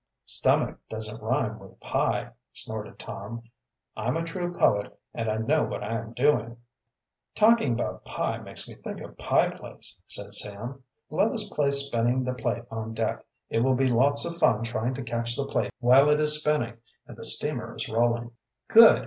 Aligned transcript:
"Stomach 0.25 0.79
doesn't 0.89 1.21
rhyme 1.21 1.59
with 1.59 1.79
pie," 1.79 2.31
snorted 2.53 2.97
'Tom. 2.97 3.43
"I'm 3.95 4.17
a 4.17 4.23
true 4.23 4.51
poet 4.51 4.99
and 5.13 5.29
I 5.29 5.37
know 5.37 5.61
what 5.63 5.83
I 5.83 5.95
am 5.99 6.13
doing." 6.13 6.57
"Talking 7.35 7.73
about 7.73 8.03
pie 8.03 8.39
makes 8.39 8.67
me 8.67 8.73
think 8.73 8.99
of 8.99 9.15
pie 9.19 9.51
plates," 9.51 10.01
said 10.07 10.33
Sam. 10.33 10.81
"Let 11.11 11.31
us 11.31 11.47
play 11.49 11.69
spinning 11.69 12.23
the 12.23 12.33
plate 12.33 12.63
on 12.71 12.95
deck. 12.95 13.23
It 13.51 13.59
will 13.59 13.75
be 13.75 13.85
lots 13.85 14.25
of 14.25 14.37
fun 14.37 14.63
trying 14.63 14.95
to 14.95 15.03
catch 15.03 15.35
the 15.35 15.45
plate 15.45 15.71
while 15.77 16.09
it 16.09 16.19
is 16.19 16.39
spinning 16.39 16.77
and 17.05 17.15
the 17.15 17.23
steamer 17.23 17.75
is 17.75 17.87
rolling." 17.87 18.31
"Good!" 18.69 18.99